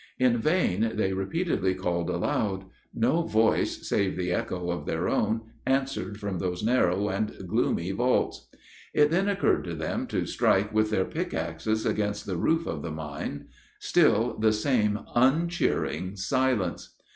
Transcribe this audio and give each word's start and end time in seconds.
In 0.17 0.39
vain 0.39 0.93
they 0.95 1.13
repeatedly 1.13 1.75
called 1.75 2.09
aloud; 2.09 2.65
no 2.91 3.21
voice, 3.21 3.87
save 3.87 4.15
the 4.17 4.31
echo 4.31 4.71
of 4.71 4.87
their 4.87 5.07
own, 5.07 5.41
answered 5.67 6.19
from 6.19 6.39
those 6.39 6.63
narrow 6.63 7.09
and 7.09 7.31
gloomy 7.47 7.91
vaults. 7.91 8.47
It 8.95 9.11
then 9.11 9.29
occurred 9.29 9.63
to 9.65 9.75
them 9.75 10.07
to 10.07 10.25
strike 10.25 10.73
with 10.73 10.89
their 10.89 11.05
pickaxes 11.05 11.85
against 11.85 12.25
the 12.25 12.37
roof 12.37 12.65
of 12.65 12.81
the 12.81 12.89
mine. 12.89 13.49
Still 13.77 14.35
the 14.39 14.53
same 14.53 15.01
uncheering 15.13 16.15
silence! 16.15 16.95